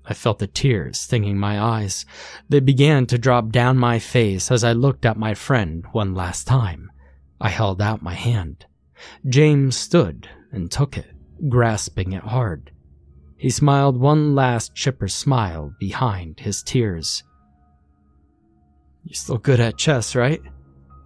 [0.07, 2.05] I felt the tears stinging my eyes.
[2.49, 6.47] They began to drop down my face as I looked at my friend one last
[6.47, 6.91] time.
[7.41, 8.67] I held out my hand.
[9.27, 11.11] James stood and took it,
[11.49, 12.71] grasping it hard.
[13.37, 17.23] He smiled one last chipper smile behind his tears.
[19.05, 20.41] You're still good at chess, right?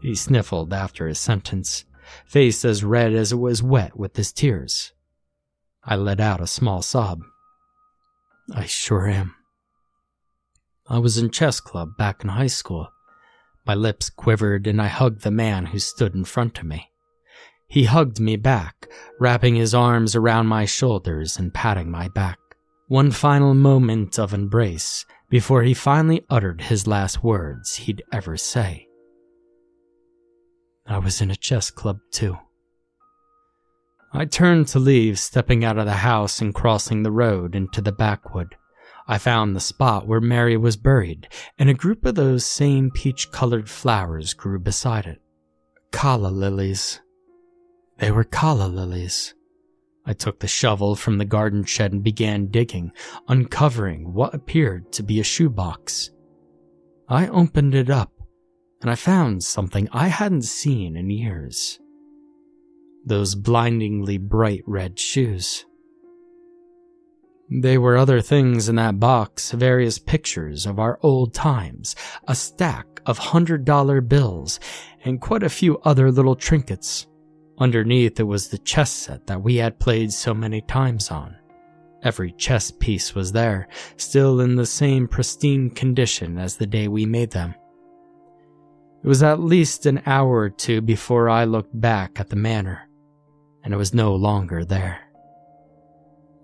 [0.00, 1.84] He sniffled after his sentence,
[2.26, 4.92] face as red as it was wet with his tears.
[5.82, 7.22] I let out a small sob.
[8.54, 9.34] I sure am.
[10.86, 12.88] I was in chess club back in high school.
[13.66, 16.87] My lips quivered and I hugged the man who stood in front of me.
[17.68, 18.88] He hugged me back,
[19.20, 22.38] wrapping his arms around my shoulders and patting my back.
[22.88, 28.88] One final moment of embrace before he finally uttered his last words he'd ever say.
[30.86, 32.38] I was in a chess club too.
[34.10, 37.92] I turned to leave, stepping out of the house and crossing the road into the
[37.92, 38.56] backwood.
[39.06, 43.30] I found the spot where Mary was buried, and a group of those same peach
[43.30, 45.20] colored flowers grew beside it.
[45.92, 47.00] Calla lilies.
[47.98, 49.34] They were calla lilies.
[50.06, 52.92] I took the shovel from the garden shed and began digging,
[53.28, 56.10] uncovering what appeared to be a shoebox.
[57.08, 58.12] I opened it up,
[58.80, 61.78] and I found something I hadn't seen in years.
[63.04, 65.66] Those blindingly bright red shoes.
[67.50, 71.96] There were other things in that box, various pictures of our old times,
[72.26, 74.60] a stack of hundred dollar bills,
[75.04, 77.06] and quite a few other little trinkets.
[77.60, 81.36] Underneath it was the chess set that we had played so many times on.
[82.02, 87.04] Every chess piece was there, still in the same pristine condition as the day we
[87.04, 87.54] made them.
[89.02, 92.88] It was at least an hour or two before I looked back at the manor,
[93.64, 95.00] and it was no longer there.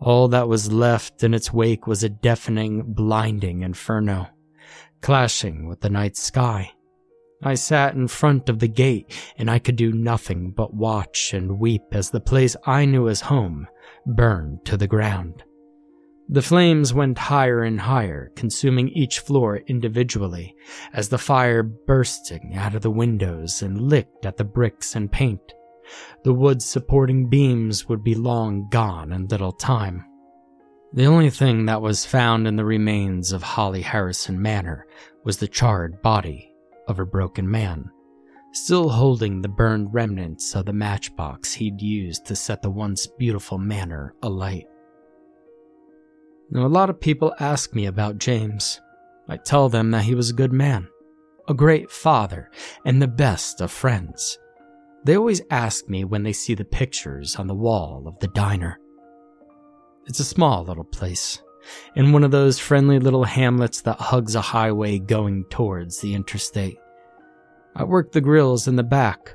[0.00, 4.28] All that was left in its wake was a deafening, blinding inferno.
[5.00, 6.72] clashing with the night sky.
[7.44, 11.60] I sat in front of the gate and I could do nothing but watch and
[11.60, 13.68] weep as the place I knew as home
[14.06, 15.44] burned to the ground.
[16.26, 20.56] The flames went higher and higher, consuming each floor individually,
[20.94, 25.52] as the fire bursting out of the windows and licked at the bricks and paint.
[26.22, 30.06] The wood supporting beams would be long gone in little time.
[30.94, 34.86] The only thing that was found in the remains of Hollyharson Manor
[35.24, 36.53] was the charred body
[36.88, 37.90] of a broken man,
[38.52, 43.58] still holding the burned remnants of the matchbox he'd used to set the once beautiful
[43.58, 44.66] manor alight.
[46.50, 48.80] Now, a lot of people ask me about James.
[49.28, 50.88] I tell them that he was a good man,
[51.48, 52.50] a great father,
[52.84, 54.38] and the best of friends.
[55.04, 58.78] They always ask me when they see the pictures on the wall of the diner.
[60.06, 61.42] It's a small little place,
[61.94, 66.78] in one of those friendly little hamlets that hugs a highway going towards the interstate.
[67.74, 69.34] I work the grills in the back.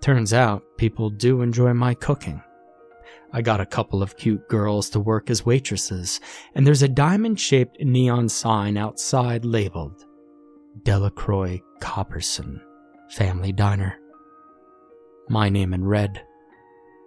[0.00, 2.42] Turns out people do enjoy my cooking.
[3.32, 6.20] I got a couple of cute girls to work as waitresses,
[6.54, 10.04] and there's a diamond shaped neon sign outside labeled
[10.82, 12.60] Delacroix Copperson
[13.10, 13.98] Family Diner.
[15.28, 16.22] My name in red,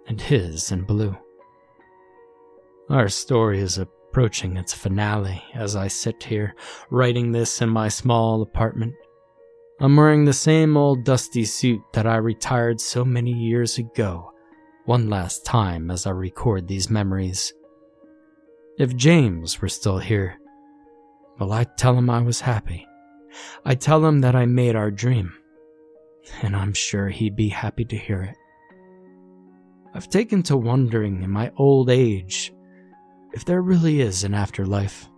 [0.08, 1.16] and his in blue.
[2.90, 3.78] Our story is
[4.16, 6.54] approaching its finale as I sit here,
[6.88, 8.94] writing this in my small apartment.
[9.78, 14.32] I'm wearing the same old dusty suit that I retired so many years ago
[14.86, 17.52] one last time as I record these memories.
[18.78, 20.38] If James were still here,
[21.38, 22.86] well, I'd tell him I was happy.
[23.66, 25.34] I'd tell him that I made our dream,
[26.40, 28.36] and I'm sure he'd be happy to hear it.
[29.92, 32.54] I've taken to wondering in my old age
[33.36, 35.10] if there really is an afterlife.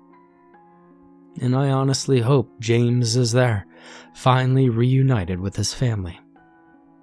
[1.41, 3.65] And I honestly hope James is there,
[4.13, 6.19] finally reunited with his family.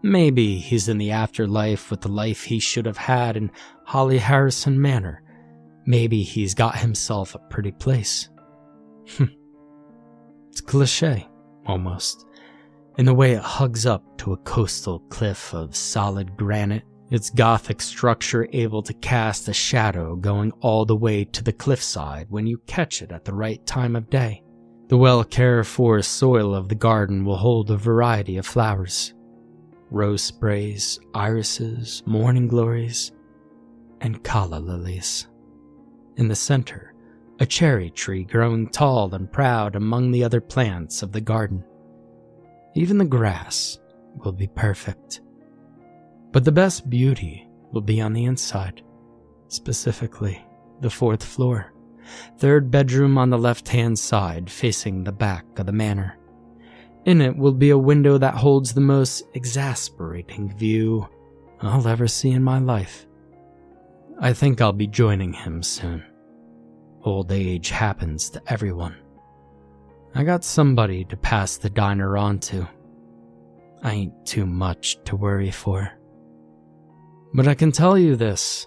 [0.04, 3.50] Maybe he's in the afterlife with the life he should have had in
[3.88, 5.24] Hollyharson Manor.
[5.86, 8.28] Maybe he's got himself a pretty place.
[9.16, 9.26] Hmm.
[10.50, 11.30] it's cliche,
[11.66, 12.26] almost,
[12.98, 17.82] in the way it hugs up to a coastal cliff of solid granite, its gothic
[17.82, 22.58] structure able to cast a shadow going all the way to the cliffside when you
[22.66, 24.42] catch it at the right time of day.
[24.88, 29.14] The well cared for soil of the garden will hold a variety of flowers
[29.92, 33.12] rose sprays, irises, morning glories,
[34.02, 35.28] and calla lilies.
[36.18, 36.94] In the center,
[37.40, 41.64] a cherry tree growing tall and proud among the other plants of the garden.
[42.76, 43.80] Even the grass
[44.24, 45.22] will be perfect.
[46.36, 48.82] But the best beauty will be on the inside,
[49.48, 50.46] specifically
[50.82, 51.72] the fourth floor,
[52.40, 56.18] third bedroom on the left hand side facing the back of the manor.
[57.06, 61.08] In it will be a window that holds the most exasperating view
[61.62, 63.08] I'll ever see in my life.
[64.20, 66.04] I think I'll be joining him soon.
[67.06, 68.98] Old age happens to everyone.
[70.14, 72.68] I got somebody to pass the diner on to.
[73.82, 75.94] I ain't too much to worry for.
[77.36, 78.66] But I can tell you this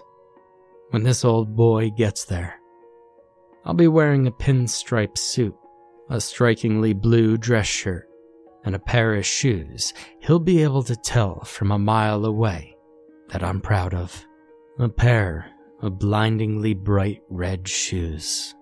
[0.91, 2.59] when this old boy gets there,
[3.65, 5.55] I'll be wearing a pinstripe suit,
[6.07, 8.07] a strikingly blue dress shirt,
[8.63, 12.77] and a pair of shoes, he'll be able to tell from a mile away
[13.29, 14.23] that I'm proud of.
[14.77, 15.49] A pair
[15.81, 18.53] of blindingly bright red shoes.